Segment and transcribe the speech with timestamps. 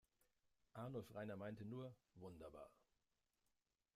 [0.73, 2.71] Arnulf Rainer meinte nur: "Wunderbar.